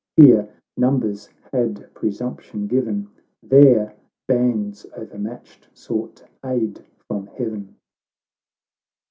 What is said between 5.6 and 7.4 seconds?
sought aid from